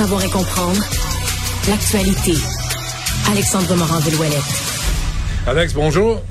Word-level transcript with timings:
savoir 0.00 0.24
et 0.24 0.30
comprendre 0.30 0.82
l'actualité. 1.68 2.32
Alexandre 3.30 3.76
Morand-Villouellette. 3.76 4.40
Alex, 5.46 5.74
bonjour. 5.74 6.22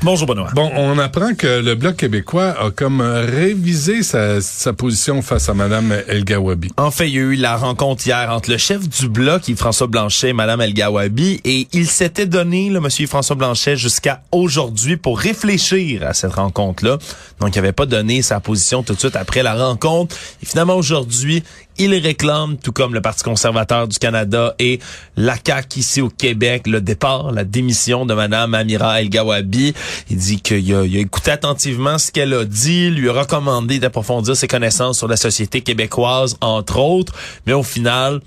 Bonjour 0.00 0.28
Benoît. 0.28 0.48
Bon, 0.54 0.70
on 0.76 0.98
apprend 0.98 1.34
que 1.34 1.60
le 1.60 1.74
Bloc 1.74 1.96
québécois 1.96 2.54
a 2.58 2.70
comme 2.70 3.02
révisé 3.02 4.02
sa, 4.02 4.40
sa 4.40 4.72
position 4.72 5.20
face 5.20 5.48
à 5.50 5.54
Mme 5.54 6.04
El 6.06 6.24
Gawabi. 6.24 6.70
En 6.78 6.90
fait, 6.90 7.08
il 7.08 7.14
y 7.14 7.18
a 7.18 7.22
eu 7.22 7.34
la 7.34 7.56
rencontre 7.56 8.06
hier 8.06 8.30
entre 8.30 8.50
le 8.50 8.58
chef 8.58 8.88
du 8.88 9.08
Bloc, 9.08 9.42
François 9.56 9.88
Blanchet, 9.88 10.28
et 10.28 10.32
Mme 10.32 10.62
El 10.62 10.72
Gawabi, 10.72 11.40
et 11.44 11.66
il 11.72 11.88
s'était 11.88 12.26
donné, 12.26 12.70
le 12.70 12.80
monsieur 12.80 13.08
François 13.08 13.36
Blanchet, 13.36 13.76
jusqu'à 13.76 14.22
aujourd'hui 14.30 14.96
pour 14.96 15.18
réfléchir 15.18 16.06
à 16.06 16.14
cette 16.14 16.34
rencontre-là. 16.34 16.96
Donc, 17.40 17.54
il 17.56 17.58
n'avait 17.58 17.72
pas 17.72 17.86
donné 17.86 18.22
sa 18.22 18.40
position 18.40 18.82
tout 18.84 18.94
de 18.94 19.00
suite 19.00 19.16
après 19.16 19.42
la 19.42 19.54
rencontre. 19.54 20.16
Et 20.42 20.46
finalement, 20.46 20.76
aujourd'hui, 20.76 21.42
il 21.78 21.94
réclame, 21.94 22.56
tout 22.56 22.72
comme 22.72 22.94
le 22.94 23.00
Parti 23.00 23.22
conservateur 23.22 23.88
du 23.88 23.98
Canada 23.98 24.54
et 24.58 24.80
la 25.16 25.36
CAQ 25.44 25.78
ici 25.78 26.00
au 26.00 26.08
Québec, 26.08 26.66
le 26.66 26.80
départ, 26.80 27.32
la 27.32 27.44
démission 27.44 28.06
de 28.06 28.14
Mme 28.14 28.54
Amira 28.54 29.00
El 29.00 29.08
Gawabi. 29.08 29.74
Il 30.10 30.16
dit 30.16 30.40
qu'il 30.40 30.74
a, 30.74 30.84
écouté 30.84 31.30
attentivement 31.30 31.98
ce 31.98 32.10
qu'elle 32.10 32.34
a 32.34 32.44
dit, 32.44 32.90
lui 32.90 33.08
a 33.08 33.12
recommandé 33.12 33.78
d'approfondir 33.78 34.36
ses 34.36 34.48
connaissances 34.48 34.98
sur 34.98 35.08
la 35.08 35.16
société 35.16 35.60
québécoise, 35.60 36.36
entre 36.40 36.78
autres, 36.78 37.14
mais 37.46 37.52
au 37.52 37.62
final, 37.62 38.20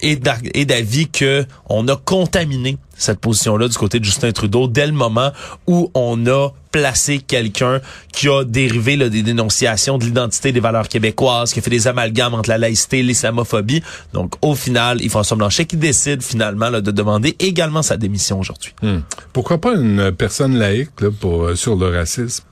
est 0.00 0.64
d'avis 0.64 1.08
que 1.08 1.46
on 1.68 1.88
a 1.88 1.96
contaminé 1.96 2.78
cette 2.96 3.20
position-là 3.20 3.68
du 3.68 3.76
côté 3.76 3.98
de 4.00 4.04
Justin 4.04 4.32
Trudeau 4.32 4.68
dès 4.68 4.86
le 4.86 4.92
moment 4.92 5.30
où 5.66 5.90
on 5.94 6.26
a 6.26 6.50
placé 6.72 7.18
quelqu'un 7.18 7.80
qui 8.12 8.28
a 8.28 8.44
dérivé 8.44 8.96
là, 8.96 9.08
des 9.08 9.22
dénonciations 9.22 9.98
de 9.98 10.04
l'identité 10.04 10.52
des 10.52 10.60
valeurs 10.60 10.88
québécoises, 10.88 11.52
qui 11.52 11.58
a 11.58 11.62
fait 11.62 11.70
des 11.70 11.86
amalgames 11.86 12.34
entre 12.34 12.50
la 12.50 12.58
laïcité 12.58 12.98
et 12.98 13.02
l'islamophobie. 13.02 13.82
Donc, 14.12 14.34
au 14.42 14.54
final, 14.54 14.98
il 15.00 15.10
François 15.10 15.36
Blanchet 15.36 15.64
qui 15.64 15.76
décide 15.76 16.22
finalement 16.22 16.70
de 16.70 16.90
demander 16.90 17.36
également 17.38 17.82
sa 17.82 17.96
démission 17.96 18.40
aujourd'hui. 18.40 18.74
Hmm. 18.82 18.98
Pourquoi 19.32 19.58
pas 19.58 19.74
une 19.74 20.12
personne 20.12 20.56
laïque 20.56 20.90
euh, 21.02 21.54
sur 21.54 21.76
le 21.76 21.88
racisme? 21.88 22.44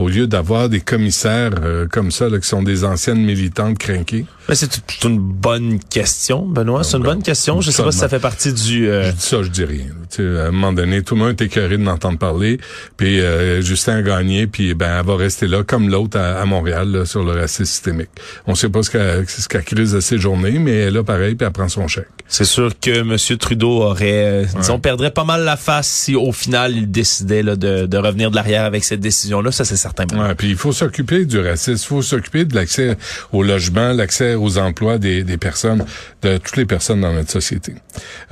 au 0.00 0.08
lieu 0.08 0.26
d'avoir 0.26 0.70
des 0.70 0.80
commissaires 0.80 1.52
euh, 1.62 1.86
comme 1.86 2.10
ça, 2.10 2.26
qui 2.30 2.48
sont 2.48 2.62
des 2.62 2.84
anciennes 2.84 3.22
militantes 3.22 3.76
crinquées? 3.76 4.24
Mais 4.50 4.56
c'est 4.56 5.04
une 5.04 5.20
bonne 5.20 5.78
question, 5.78 6.44
Benoît. 6.44 6.82
C'est 6.82 6.96
une 6.96 7.04
bonne 7.04 7.22
question. 7.22 7.60
Je 7.60 7.70
sais 7.70 7.84
pas 7.84 7.92
si 7.92 7.98
ça 7.98 8.08
fait 8.08 8.18
partie 8.18 8.52
du... 8.52 8.88
Euh... 8.88 9.04
Je 9.04 9.12
dis 9.12 9.22
ça, 9.22 9.42
je 9.44 9.48
dis 9.48 9.64
rien. 9.64 9.86
Tu 10.10 10.16
sais, 10.16 10.40
à 10.40 10.46
un 10.46 10.50
moment 10.50 10.72
donné, 10.72 11.02
tout 11.02 11.14
le 11.14 11.20
monde 11.20 11.40
est 11.40 11.44
écœuré 11.44 11.78
de 11.78 11.82
m'entendre 11.84 12.18
parler. 12.18 12.58
Puis 12.96 13.20
euh, 13.20 13.62
Justin 13.62 13.98
a 13.98 14.02
gagné, 14.02 14.48
puis 14.48 14.74
ben, 14.74 14.98
elle 14.98 15.06
va 15.06 15.14
rester 15.14 15.46
là, 15.46 15.62
comme 15.62 15.88
l'autre 15.88 16.18
à, 16.18 16.44
Montréal, 16.46 17.06
sur 17.06 17.22
le 17.22 17.30
racisme 17.30 17.64
systémique. 17.64 18.08
On 18.48 18.56
sait 18.56 18.68
pas 18.68 18.82
ce 18.82 18.90
qu'elle 18.90 19.24
ce 19.28 19.46
qu'elle 19.46 19.62
crise 19.62 19.92
de 19.92 20.00
ses 20.00 20.18
journées, 20.18 20.58
mais 20.58 20.72
elle 20.78 20.94
là 20.94 21.04
pareil, 21.04 21.36
puis 21.36 21.46
elle 21.46 21.52
prend 21.52 21.68
son 21.68 21.86
chèque. 21.86 22.08
C'est 22.26 22.44
sûr 22.44 22.72
que 22.80 22.90
M. 22.90 23.38
Trudeau 23.38 23.82
aurait, 23.82 24.44
euh, 24.44 24.44
disons, 24.58 24.80
perdrait 24.80 25.12
pas 25.12 25.24
mal 25.24 25.44
la 25.44 25.56
face 25.56 25.88
si 25.88 26.16
au 26.16 26.32
final 26.32 26.76
il 26.76 26.90
décidait 26.90 27.44
là, 27.44 27.54
de, 27.54 27.86
de 27.86 27.98
revenir 27.98 28.32
de 28.32 28.36
l'arrière 28.36 28.64
avec 28.64 28.82
cette 28.82 29.00
décision-là. 29.00 29.52
Ça, 29.52 29.64
c'est 29.64 29.76
certain. 29.76 30.06
Ouais, 30.16 30.34
puis 30.34 30.50
il 30.50 30.56
faut 30.56 30.72
s'occuper 30.72 31.24
du 31.24 31.38
racisme, 31.38 31.84
il 31.84 31.86
faut 31.86 32.02
s'occuper 32.02 32.44
de 32.44 32.56
l'accès 32.56 32.96
au 33.32 33.44
logement, 33.44 33.92
l'accès 33.92 34.34
aux 34.40 34.58
emplois 34.58 34.98
des, 34.98 35.24
personnes, 35.36 35.84
de 36.22 36.38
toutes 36.38 36.56
les 36.56 36.66
personnes 36.66 37.00
dans 37.00 37.12
notre 37.12 37.30
société. 37.30 37.74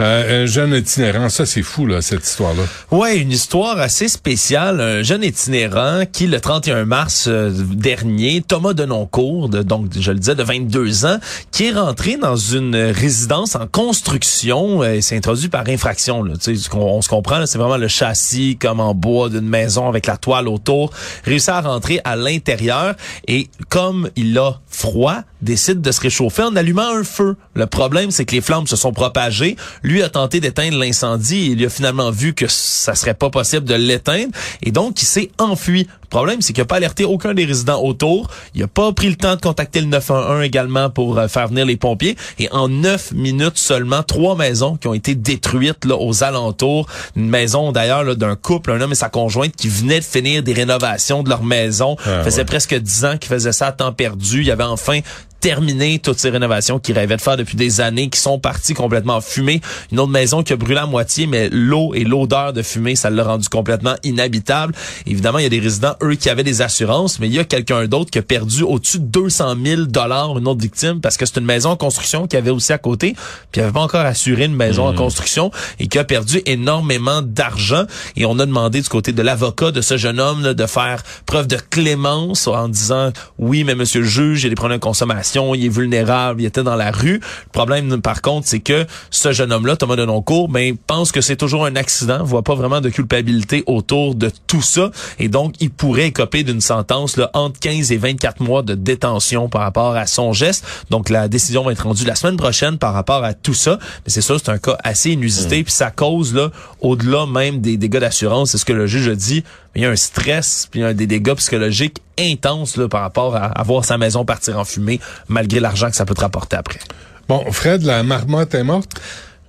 Euh, 0.01 0.45
un 0.45 0.47
jeune 0.47 0.75
itinérant, 0.75 1.29
ça 1.29 1.47
c'est 1.47 1.63
fou 1.63 1.87
là, 1.87 2.01
cette 2.03 2.25
histoire-là. 2.25 2.63
Ouais, 2.91 3.19
une 3.19 3.33
histoire 3.33 3.79
assez 3.79 4.09
spéciale. 4.09 4.81
Un 4.81 5.03
jeune 5.03 5.23
itinérant 5.23 6.05
qui, 6.11 6.27
le 6.27 6.41
31 6.41 6.85
mars 6.85 7.27
euh, 7.29 7.51
dernier, 7.51 8.43
Thomas 8.47 8.73
Denoncourt, 8.73 9.49
de, 9.49 9.63
donc 9.63 9.87
je 9.99 10.13
le 10.13 10.19
disais, 10.19 10.35
de 10.35 10.43
22 10.43 11.07
ans, 11.07 11.19
qui 11.51 11.67
est 11.67 11.73
rentré 11.73 12.17
dans 12.17 12.37
une 12.37 12.77
résidence 12.77 13.57
en 13.57 13.67
construction 13.67 14.83
euh, 14.83 14.95
et 14.95 15.01
s'est 15.03 15.17
introduit 15.17 15.49
par 15.49 15.69
infraction. 15.69 16.23
Là. 16.23 16.35
On, 16.73 16.79
on 16.79 17.03
se 17.03 17.09
comprend, 17.09 17.45
c'est 17.47 17.59
vraiment 17.59 17.77
le 17.77 17.89
châssis 17.89 18.57
comme 18.57 18.81
en 18.81 18.95
bois 18.95 19.29
d'une 19.29 19.49
maison 19.49 19.89
avec 19.89 20.07
la 20.07 20.17
toile 20.17 20.49
autour. 20.49 20.91
Réussit 21.25 21.51
à 21.51 21.61
rentrer 21.61 22.01
à 22.05 22.17
l'intérieur 22.17 22.95
et 23.27 23.49
comme 23.69 24.11
il 24.17 24.37
a 24.39 24.61
froid, 24.67 25.23
décide 25.43 25.81
de 25.81 25.88
se 25.93 26.01
réchauffer 26.01 26.43
en 26.43 26.57
allumant 26.57 26.89
un 26.89 27.05
feu. 27.05 27.37
Le 27.55 27.67
problème, 27.67 28.11
c'est 28.11 28.25
que 28.25 28.35
les 28.35 28.41
flammes 28.41 28.67
se 28.67 28.77
sont 28.77 28.93
propagées. 28.93 29.57
Lui 29.83 30.03
a 30.03 30.09
tenté 30.09 30.41
d'éteindre 30.41 30.79
l'incendie 30.79 31.49
et 31.49 31.53
il 31.53 31.65
a 31.65 31.69
finalement 31.69 32.11
vu 32.11 32.35
que 32.35 32.47
ça 32.49 32.95
serait 32.95 33.15
pas 33.15 33.31
possible 33.31 33.65
de 33.65 33.75
l'éteindre 33.75 34.33
et 34.63 34.71
donc 34.71 35.03
il 35.03 35.07
s'est 35.07 35.31
enfui. 35.39 35.87
Le 36.11 36.17
problème, 36.17 36.41
c'est 36.41 36.55
qu'il 36.55 36.63
n'a 36.63 36.67
pas 36.67 36.77
alerté 36.77 37.05
aucun 37.05 37.35
des 37.35 37.45
résidents 37.45 37.83
autour. 37.83 38.31
Il 38.55 38.63
n'a 38.63 38.67
pas 38.67 38.91
pris 38.93 39.11
le 39.11 39.17
temps 39.17 39.37
de 39.37 39.43
contacter 39.43 39.83
le 39.83 39.89
911 39.89 40.43
également 40.43 40.89
pour 40.89 41.19
euh, 41.19 41.29
faire 41.29 41.49
venir 41.49 41.67
les 41.67 41.77
pompiers. 41.77 42.17
Et 42.39 42.49
en 42.51 42.67
neuf 42.67 43.13
minutes 43.13 43.59
seulement, 43.59 44.03
trois 44.03 44.35
maisons 44.35 44.79
qui 44.79 44.89
ont 44.89 44.95
été 44.95 45.15
détruites 45.15 45.85
là, 45.85 45.97
aux 45.97 46.25
alentours. 46.25 46.87
Une 47.15 47.29
maison 47.29 47.73
d'ailleurs 47.73 48.17
d'un 48.17 48.37
couple, 48.37 48.71
un 48.71 48.81
homme 48.81 48.93
et 48.93 48.95
sa 48.95 49.11
conjointe 49.11 49.55
qui 49.55 49.69
venaient 49.69 50.01
de 50.01 50.05
finir 50.05 50.43
des 50.43 50.55
rénovations 50.55 51.23
de 51.23 51.29
leur 51.29 51.43
maison. 51.43 51.97
Ah, 52.07 52.23
faisait 52.25 52.47
presque 52.47 52.75
dix 52.75 53.05
ans 53.05 53.19
qu'ils 53.19 53.29
faisaient 53.29 53.53
ça 53.53 53.67
à 53.67 53.73
temps 53.73 53.93
perdu. 53.93 54.41
Il 54.41 54.47
y 54.47 54.51
avait 54.51 54.65
enfin 54.65 55.01
terminé 55.41 55.99
toutes 55.99 56.19
ces 56.19 56.31
rénovations 56.31 56.79
qu'il 56.79 56.97
rêvait 56.99 57.17
de 57.17 57.21
faire 57.21 57.37
depuis 57.37 57.57
des 57.57 57.81
années, 57.81 58.09
qui 58.09 58.21
sont 58.21 58.39
parties 58.39 58.75
complètement 58.75 59.21
fumées. 59.21 59.61
Une 59.93 60.01
autre 60.01 60.11
maison 60.11 60.43
qui 60.43 60.53
a 60.53 60.57
brûlé 60.57 60.79
à 60.79 60.87
moitié, 60.87 61.27
mais 61.27 61.49
l'eau 61.51 61.95
et 61.95 62.05
l'odeur 62.05 62.53
de 62.53 62.63
fumée, 62.63 62.97
ça 62.97 63.11
l'a 63.11 63.25
rendu 63.25 63.49
complètement 63.49 63.95
inhabitable. 64.03 64.75
Évidemment, 65.07 65.39
il 65.39 65.45
y 65.45 65.47
a 65.47 65.51
des 65.51 65.61
résidents, 65.61 65.95
eux, 66.03 66.15
qui 66.15 66.29
avaient 66.29 66.45
des 66.45 66.63
assurances, 66.63 67.21
mais 67.21 67.29
il 67.29 67.35
y 67.35 67.39
a 67.39 67.45
quelqu'un 67.45 67.87
d'autre 67.87 68.11
qui 68.11 68.19
a 68.19 68.23
perdu 68.23 68.63
au-dessus 68.63 68.99
de 68.99 69.05
200 69.05 69.57
000 69.65 69.83
dollars 69.83 70.39
une 70.39 70.49
autre 70.49 70.61
victime 70.61 71.01
parce 71.01 71.17
que 71.17 71.27
c'est 71.27 71.39
une 71.39 71.47
maison 71.47 71.71
en 71.71 71.77
construction 71.77 72.27
qui 72.27 72.37
avait 72.37 72.51
aussi 72.51 72.73
à 72.73 72.79
côté, 72.79 73.15
puis 73.53 73.61
il 73.61 73.63
avait 73.63 73.73
pas 73.73 73.81
encore 73.81 74.05
assuré 74.05 74.45
une 74.45 74.57
maison 74.57 74.87
en 74.87 74.93
hmm. 74.93 74.97
construction 74.97 75.51
et 75.79 75.89
qui 75.89 75.99
a 75.99 76.05
perdu 76.05 76.41
énormément 76.47 77.23
d'argent. 77.23 77.85
Et 78.17 78.27
on 78.27 78.39
a 78.39 78.47
demandé 78.47 78.81
du 78.81 78.89
côté 78.89 79.13
de 79.13 79.23
l'avocat 79.23 79.71
de 79.71 79.81
ce 79.81 79.97
jeune 79.97 80.21
homme 80.21 80.55
de 80.55 80.67
faire 80.67 81.03
preuve 81.27 81.47
de 81.47 81.57
clémence 81.57 82.47
en 82.47 82.69
disant 82.69 83.13
oui, 83.39 83.65
mais 83.65 83.75
monsieur 83.75 84.01
le 84.01 84.07
juge, 84.07 84.45
a 84.45 84.49
des 84.49 84.55
problèmes 84.55 84.79
de 84.79 84.85
consommation 84.85 85.28
il 85.37 85.65
est 85.65 85.69
vulnérable, 85.69 86.43
il 86.43 86.47
était 86.47 86.63
dans 86.63 86.77
la 86.77 86.91
rue. 86.91 87.21
Le 87.21 87.53
problème, 87.53 88.01
par 88.01 88.23
contre, 88.23 88.47
c'est 88.47 88.61
que 88.61 88.87
ce 89.11 89.33
jeune 89.33 89.53
homme-là, 89.53 89.77
Thomas 89.77 89.97
Denoncourt, 89.97 90.49
ben, 90.49 90.77
pense 90.77 91.13
que 91.13 91.21
c'est 91.21 91.37
toujours 91.37 91.65
un 91.65 91.77
accident, 91.77 92.23
voit 92.25 92.43
pas 92.43 92.55
vraiment 92.55 92.81
de 92.81 92.89
culpabilité 92.89 93.63
autour 93.67 94.15
de 94.15 94.31
tout 94.47 94.63
ça, 94.63 94.91
et 95.19 95.29
donc 95.29 95.55
il 95.61 95.71
pourrait 95.71 96.07
écoper 96.07 96.43
d'une 96.43 96.61
sentence 96.61 97.17
là, 97.17 97.31
entre 97.35 97.59
15 97.61 97.93
et 97.93 97.97
24 97.97 98.41
mois 98.43 98.63
de 98.63 98.75
détention 98.75 99.49
par 99.49 99.63
rapport 99.63 99.97
à 99.97 100.07
son 100.07 100.33
geste. 100.33 100.65
Donc 100.91 101.09
la 101.09 101.29
décision 101.29 101.65
va 101.65 101.73
être 101.73 101.85
rendue 101.85 102.05
la 102.05 102.15
semaine 102.15 102.37
prochaine 102.37 102.79
par 102.79 102.93
rapport 102.93 103.25
à 103.25 103.35
tout 103.35 103.55
ça, 103.55 103.79
mais 103.81 104.11
c'est 104.11 104.21
sûr, 104.21 104.39
c'est 104.39 104.51
un 104.51 104.59
cas 104.59 104.77
assez 104.83 105.11
inusité, 105.11 105.61
mmh. 105.61 105.65
puis 105.65 105.73
ça 105.73 105.91
cause 105.91 106.35
là, 106.35 106.51
au-delà 106.81 107.27
même 107.27 107.61
des 107.61 107.77
dégâts 107.77 107.99
d'assurance, 107.99 108.51
c'est 108.51 108.59
ce 108.59 108.65
que 108.65 108.73
le 108.73 108.87
juge 108.87 109.09
a 109.09 109.15
dit, 109.15 109.45
il 109.75 109.83
y 109.83 109.85
a 109.85 109.91
un 109.91 109.97
stress 109.97 110.69
puis 110.71 110.83
un 110.83 110.95
des 110.95 111.07
dégâts 111.07 111.35
psychologiques 111.35 111.99
intenses 112.19 112.77
là, 112.77 112.89
par 112.89 113.03
rapport 113.03 113.37
à, 113.37 113.47
à 113.47 113.63
voir 113.63 113.85
sa 113.85 113.99
maison 113.99 114.25
partir 114.25 114.59
en 114.59 114.65
fumée 114.65 115.01
malgré 115.29 115.61
l'argent 115.61 115.91
que 115.91 115.97
ça 115.97 116.05
peut 116.05 116.15
te 116.15 116.21
rapporter 116.21 116.57
après. 116.57 116.81
Bon, 117.29 117.45
Fred, 117.53 117.83
la 117.83 118.03
marmotte 118.03 118.55
est 118.55 118.65
morte? 118.65 119.01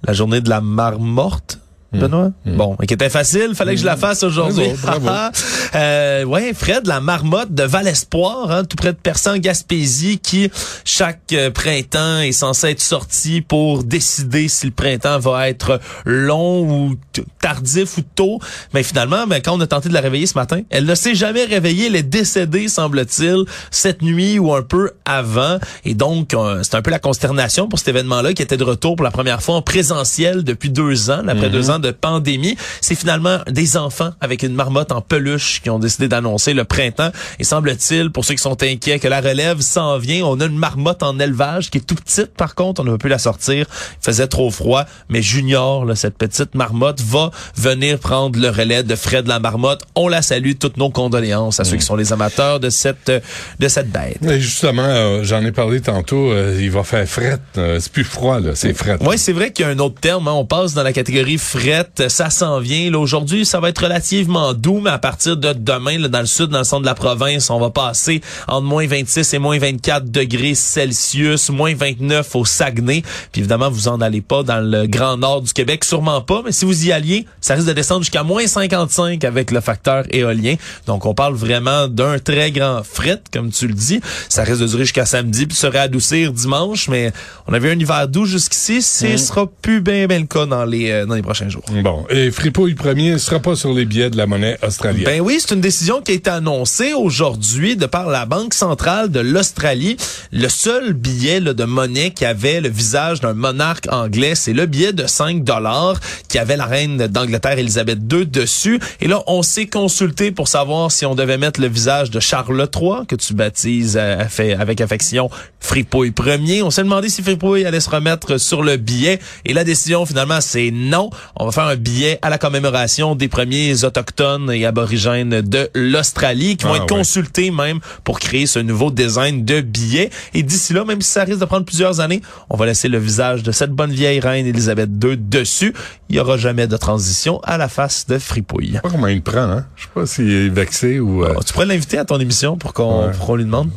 La 0.04 0.14
journée 0.14 0.42
de 0.42 0.50
la 0.50 0.62
marmotte? 0.62 1.59
Hmm. 1.92 2.00
Benoît? 2.00 2.32
Hmm. 2.46 2.56
Bon, 2.56 2.76
qui 2.76 2.94
était 2.94 3.10
facile, 3.10 3.56
fallait 3.56 3.74
que 3.74 3.82
je 3.82 3.86
la 3.86 3.96
hmm. 3.96 4.00
fasse 4.00 4.24
aujourd'hui. 4.24 4.68
euh, 5.76 6.24
ouais, 6.24 6.54
Fred, 6.54 6.86
la 6.86 7.02
marmotte 7.02 7.54
de 7.54 7.64
Val 7.64 7.88
Espoir, 7.88 8.52
hein, 8.52 8.64
tout 8.64 8.76
près 8.76 8.94
de 8.94 8.98
Persan 8.98 9.38
Gaspésie, 9.38 10.20
qui 10.20 10.52
chaque 10.86 11.34
euh, 11.34 11.50
printemps 11.50 12.20
est 12.20 12.32
censé 12.32 12.70
être 12.70 12.82
sorti 12.82 13.42
pour 13.42 13.84
décider 13.84 14.48
si 14.48 14.68
le 14.68 14.72
printemps 14.72 15.20
va 15.20 15.50
être 15.50 15.80
long 16.06 16.62
ou 16.62 16.96
tardif 17.42 17.98
ou 17.98 18.02
tôt. 18.16 18.40
Mais 18.74 18.84
finalement, 18.84 19.26
ben, 19.26 19.42
quand 19.42 19.58
on 19.58 19.62
a 19.62 19.68
tenté 19.68 19.90
de 19.90 19.94
la 19.94 20.02
réveiller 20.02 20.28
ce 20.28 20.38
matin, 20.38 20.62
elle 20.70 20.86
ne 20.86 20.96
s'est 20.96 21.16
jamais 21.16 21.46
réveillée. 21.46 21.88
Elle 21.88 21.96
est 21.96 22.04
décédée, 22.04 22.68
semble-t-il, 22.68 23.46
cette 23.72 24.02
nuit 24.02 24.38
ou 24.38 24.54
un 24.54 24.62
peu 24.62 24.92
avant. 25.06 25.58
Et 25.86 25.96
donc, 25.96 26.34
euh, 26.34 26.62
c'est 26.62 26.76
un 26.76 26.82
peu 26.82 26.92
la 26.92 27.00
consternation 27.00 27.68
pour 27.68 27.80
cet 27.80 27.88
événement-là 27.88 28.34
qui 28.34 28.44
était 28.44 28.58
de 28.58 28.64
retour 28.64 28.96
pour 28.96 29.04
la 29.04 29.12
première 29.12 29.42
fois 29.42 29.56
en 29.56 29.62
présentiel 29.62 30.44
depuis 30.44 30.70
deux 30.70 31.10
ans, 31.10 31.28
après 31.28 31.50
deux 31.50 31.70
ans 31.70 31.79
de 31.80 31.92
pandémie. 31.92 32.58
C'est 32.82 32.96
finalement 32.96 33.40
des 33.48 33.78
enfants 33.78 34.12
avec 34.22 34.44
une 34.44 34.54
marmotte 34.54 34.92
en 34.92 35.02
peluche 35.02 35.62
qui 35.62 35.70
ont 35.70 35.80
décidé 35.80 36.08
d'annoncer 36.08 36.54
le 36.54 36.64
printemps. 36.64 37.12
Et 37.40 37.44
semble-t-il, 37.44 38.12
pour 38.12 38.26
ceux 38.26 38.36
qui 38.36 38.42
sont 38.42 38.62
inquiets, 38.64 39.00
que 39.00 39.08
la 39.08 39.22
relève 39.22 39.62
s'en 39.62 39.98
vient. 39.98 40.26
On 40.26 40.40
a 40.40 40.46
une 40.46 40.58
marmotte 40.58 41.04
en 41.04 41.20
élevage 41.20 41.70
qui 41.70 41.80
est 41.80 41.82
tout 41.82 41.96
petite, 41.96 42.34
par 42.36 42.56
contre. 42.56 42.82
On 42.82 42.84
ne 42.84 42.92
peut 42.92 42.98
plus 42.98 43.10
la 43.10 43.20
sortir. 43.20 43.66
Il 44.02 44.06
faisait 44.06 44.28
trop 44.28 44.52
froid. 44.52 44.86
Mais 45.10 45.22
Junior, 45.22 45.86
là, 45.86 45.96
cette 45.96 46.18
petite 46.18 46.56
marmotte, 46.56 47.02
va 47.02 47.32
venir 47.56 48.00
prendre 48.00 48.40
le 48.40 48.50
relais 48.50 48.84
de 48.84 48.96
Fred 48.96 49.28
la 49.28 49.40
marmotte. 49.40 49.82
On 49.96 50.08
la 50.08 50.22
salue. 50.22 50.54
Toutes 50.60 50.78
nos 50.78 50.90
condoléances 50.90 51.60
à 51.60 51.64
ceux 51.64 51.78
qui 51.78 51.86
sont 51.86 51.96
les 51.96 52.12
amateurs 52.12 52.60
de 52.60 52.70
cette, 52.70 53.12
de 53.60 53.68
cette 53.68 53.92
bête. 53.92 54.18
Et 54.24 54.40
justement, 54.40 54.84
euh, 54.84 55.24
j'en 55.24 55.44
ai 55.46 55.52
parlé 55.52 55.82
tantôt. 55.82 56.32
Euh, 56.32 56.58
il 56.60 56.72
va 56.72 56.84
faire 56.84 57.08
fret. 57.08 57.40
Euh, 57.58 57.80
c'est 57.80 57.92
plus 57.92 58.04
froid, 58.04 58.40
là. 58.40 58.52
C'est 58.56 58.74
fret. 58.74 58.98
Oui, 59.02 59.18
c'est 59.18 59.34
vrai 59.34 59.52
qu'il 59.52 59.66
y 59.66 59.70
a 59.70 59.72
un 59.72 59.80
autre 59.80 60.00
terme. 60.00 60.28
Hein. 60.28 60.34
On 60.34 60.46
passe 60.46 60.74
dans 60.74 60.84
la 60.84 60.94
catégorie 60.94 61.38
fret 61.38 61.69
ça 62.08 62.30
s'en 62.30 62.60
vient. 62.60 62.94
Aujourd'hui, 62.96 63.46
ça 63.46 63.60
va 63.60 63.70
être 63.70 63.84
relativement 63.84 64.54
doux, 64.54 64.80
mais 64.82 64.90
à 64.90 64.98
partir 65.00 65.38
de 65.38 65.54
demain, 65.54 65.98
là, 65.98 66.08
dans 66.08 66.20
le 66.20 66.26
sud, 66.26 66.48
dans 66.48 66.60
le 66.60 66.64
centre 66.64 66.82
de 66.82 66.88
la 66.88 66.96
province, 66.96 67.50
on 67.50 67.60
va 67.60 67.70
passer 67.70 68.22
entre 68.48 68.64
moins 68.66 68.86
26 68.88 69.34
et 69.34 69.40
moins 69.40 69.58
24 69.60 70.10
degrés 70.12 70.56
Celsius, 70.56 71.50
moins 71.50 71.74
29 71.76 72.36
au 72.36 72.46
Saguenay. 72.46 73.04
Puis 73.32 73.42
évidemment, 73.42 73.70
vous 73.70 73.88
en 73.88 74.02
allez 74.02 74.22
pas 74.22 74.44
dans 74.44 74.60
le 74.60 74.88
grand 74.88 75.18
nord 75.18 75.42
du 75.42 75.54
Québec, 75.54 75.84
sûrement 75.84 76.22
pas, 76.22 76.42
mais 76.46 76.52
si 76.52 76.66
vous 76.66 76.86
y 76.86 76.92
alliez, 76.92 77.26
ça 77.42 77.56
risque 77.56 77.68
de 77.68 77.74
descendre 77.74 78.02
jusqu'à 78.02 78.24
moins 78.24 78.46
55 78.48 79.24
avec 79.24 79.52
le 79.52 79.62
facteur 79.62 80.04
éolien. 80.12 80.56
Donc, 80.88 81.06
on 81.06 81.14
parle 81.14 81.36
vraiment 81.36 81.88
d'un 81.88 82.20
très 82.20 82.52
grand 82.52 82.82
fret, 82.84 83.22
comme 83.32 83.52
tu 83.52 83.68
le 83.68 83.74
dis. 83.74 84.00
Ça 84.30 84.44
risque 84.44 84.62
de 84.62 84.68
durer 84.68 84.84
jusqu'à 84.84 85.06
samedi, 85.06 85.46
puis 85.46 85.58
se 85.58 85.68
réadoucir 85.68 86.34
dimanche, 86.34 86.88
mais 86.88 87.12
on 87.48 87.54
avait 87.54 87.72
un 87.72 87.80
hiver 87.80 88.08
doux 88.08 88.26
jusqu'ici. 88.26 88.82
Ce 88.82 89.06
Mm. 89.06 89.18
sera 89.18 89.48
plus 89.62 89.82
bien 89.82 90.08
bien 90.08 90.20
le 90.20 90.26
cas 90.26 90.46
dans 90.46 90.66
les, 90.66 90.92
euh, 90.92 91.06
dans 91.06 91.16
les 91.16 91.22
prochains 91.22 91.50
jours. 91.50 91.59
Bon, 91.84 92.06
et 92.10 92.32
Fripouille 92.32 92.76
premier 92.76 93.18
sera 93.18 93.40
pas 93.40 93.56
sur 93.56 93.74
les 93.74 93.86
billets 93.86 94.10
de 94.10 94.18
la 94.18 94.28
monnaie 94.28 94.58
australienne. 94.66 95.06
Ben 95.06 95.22
oui, 95.22 95.38
c'est 95.40 95.54
une 95.54 95.62
décision 95.62 96.02
qui 96.02 96.12
a 96.12 96.16
été 96.16 96.30
annoncée 96.30 96.94
aujourd'hui 96.94 97.76
de 97.76 97.86
par 97.86 98.10
la 98.10 98.26
Banque 98.26 98.54
centrale 98.54 99.12
de 99.12 99.20
l'Australie. 99.20 99.98
Le 100.32 100.48
seul 100.50 100.94
billet 100.94 101.40
là, 101.40 101.54
de 101.54 101.64
monnaie 101.64 102.12
qui 102.12 102.26
avait 102.26 102.62
le 102.62 102.70
visage 102.70 103.20
d'un 103.20 103.34
monarque 103.34 103.88
anglais, 103.92 104.36
c'est 104.36 104.54
le 104.54 104.66
billet 104.66 104.94
de 104.94 105.08
5 105.08 105.44
dollars 105.44 106.00
qui 106.28 106.38
avait 106.38 106.58
la 106.58 106.66
reine 106.66 107.08
d'Angleterre 107.08 107.58
Elisabeth 107.60 108.00
II 108.12 108.26
dessus. 108.26 108.80
Et 109.02 109.08
là, 109.08 109.24
on 109.28 109.42
s'est 109.42 109.68
consulté 109.68 110.32
pour 110.32 110.48
savoir 110.48 110.92
si 110.92 111.06
on 111.06 111.16
devait 111.16 111.38
mettre 111.38 111.62
le 111.62 111.68
visage 111.68 112.12
de 112.12 112.20
Charles 112.20 112.68
III, 112.76 113.06
que 113.08 113.16
tu 113.16 113.34
baptises 113.34 113.98
euh, 114.00 114.24
avec 114.60 114.82
affection 114.82 115.30
Fripouille 115.60 116.12
premier. 116.12 116.64
On 116.64 116.72
s'est 116.72 116.84
demandé 116.84 117.10
si 117.10 117.22
Fripouille 117.22 117.66
allait 117.66 117.80
se 117.80 117.90
remettre 117.90 118.38
sur 118.38 118.64
le 118.64 118.78
billet. 118.78 119.20
Et 119.46 119.54
la 119.54 119.64
décision, 119.64 120.06
finalement, 120.06 120.42
c'est 120.42 120.72
non. 120.72 121.10
On 121.36 121.46
va 121.46 121.49
faire 121.54 121.66
un 121.66 121.76
billet 121.76 122.20
à 122.22 122.30
la 122.30 122.38
commémoration 122.38 123.16
des 123.16 123.28
premiers 123.28 123.84
autochtones 123.84 124.52
et 124.52 124.66
aborigènes 124.66 125.42
de 125.42 125.70
l'Australie 125.76 126.58
qui 126.58 126.66
vont 126.66 126.74
Ah, 126.74 126.78
être 126.78 126.92
ouais. 126.92 126.98
consultés 127.00 127.52
même 127.52 127.80
pour 128.04 128.20
créer 128.20 128.46
ce 128.46 128.60
nouveau 128.60 128.92
design 128.92 129.46
de 129.46 129.62
billet. 129.62 130.10
Et 130.34 130.44
d'ici 130.44 130.74
là, 130.74 130.84
même 130.86 131.02
si 131.02 131.10
ça 131.12 131.24
risque 131.24 131.40
de 131.40 131.46
prendre 131.46 131.66
plusieurs 131.66 132.00
années, 132.00 132.22
on 132.50 132.58
va 132.58 132.66
laisser 132.66 132.88
le 132.88 132.98
visage 133.00 133.44
de 133.44 133.52
cette 133.52 133.72
bonne 133.72 133.92
vieille 133.92 134.20
reine 134.20 134.46
Elisabeth 134.46 134.90
II 135.04 135.18
dessus. 135.18 135.74
Il 136.10 136.16
y 136.16 136.20
aura 136.20 136.38
jamais 136.38 136.68
de 136.68 136.78
transition 136.78 137.40
à 137.44 137.58
la 137.58 137.68
face 137.70 138.06
de 138.08 138.18
Fripouille. 138.18 138.70
Je 138.70 138.74
sais 138.76 138.82
pas 138.82 138.90
comment 138.90 139.08
il 139.08 139.22
prend, 139.22 139.42
hein? 139.50 139.66
Je 139.76 139.84
sais 139.84 139.90
pas 139.94 140.06
s'il 140.06 140.32
est 140.32 140.50
vexé 140.50 141.00
ou... 141.00 141.24
euh, 141.24 141.34
Oh, 141.38 141.42
Tu 141.46 141.54
pourrais 141.54 141.66
l'inviter 141.68 141.98
à 141.98 142.06
ton 142.06 142.20
émission 142.20 142.58
pour 142.58 142.74
qu'on 142.74 143.08
Ouais. 143.08 143.38
lui 143.38 143.46
demande? 143.46 143.70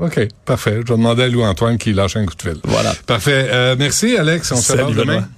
OK, 0.00 0.18
parfait. 0.46 0.80
Je 0.86 0.92
vais 0.92 0.96
demander 0.98 1.24
à 1.24 1.28
Louis-Antoine 1.28 1.76
qui 1.76 1.92
lâche 1.92 2.16
un 2.16 2.24
coup 2.24 2.34
de 2.34 2.40
fil. 2.42 2.56
Voilà. 2.64 2.94
Parfait. 3.06 3.48
Euh, 3.50 3.76
merci, 3.78 4.16
Alex. 4.16 4.50
On 4.52 4.56
se 4.56 4.72
revoit 4.72 4.94
demain. 4.94 5.28